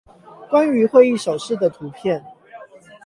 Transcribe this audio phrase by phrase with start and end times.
[0.49, 2.25] 關於會議手勢的圖片